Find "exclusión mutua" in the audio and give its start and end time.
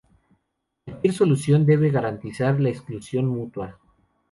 2.69-3.77